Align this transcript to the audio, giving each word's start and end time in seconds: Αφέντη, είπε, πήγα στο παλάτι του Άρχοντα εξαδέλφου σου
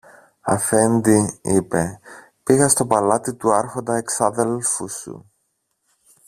Αφέντη, 0.41 1.39
είπε, 1.41 1.99
πήγα 2.43 2.67
στο 2.69 2.85
παλάτι 2.85 3.33
του 3.35 3.51
Άρχοντα 3.53 3.95
εξαδέλφου 3.97 4.89
σου 4.89 5.31